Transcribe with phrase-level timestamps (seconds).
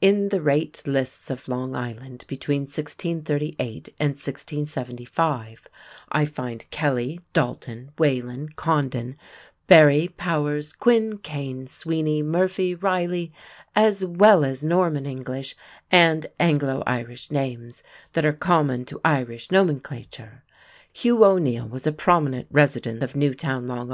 [0.00, 5.68] In the rate lists of Long Island between 1638 and 1675,
[6.10, 9.16] I find Kelly, Dalton, Whelan, Condon,
[9.66, 13.34] Barry, Powers, Quin, Kane, Sweeney, Murphy, Reilly,
[13.74, 15.54] as well as Norman Irish
[15.90, 17.82] and Anglo Irish names
[18.14, 20.42] that are common to Irish nomenclature.
[20.90, 23.84] Hugh O'Neale was a prominent resident of Newtown, L.I.